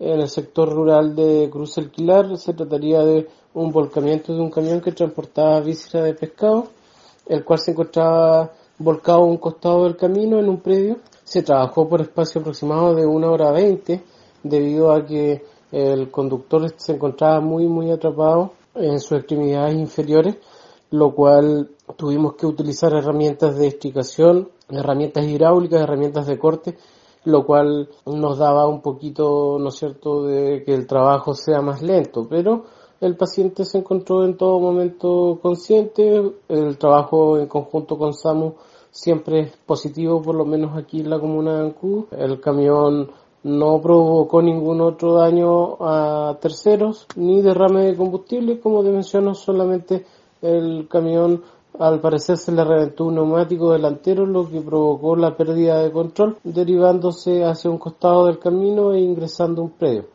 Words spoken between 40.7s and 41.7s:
aquí en la comuna de